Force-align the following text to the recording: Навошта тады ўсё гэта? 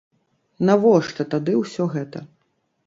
Навошта 0.69 1.27
тады 1.35 1.53
ўсё 1.63 1.83
гэта? 1.97 2.27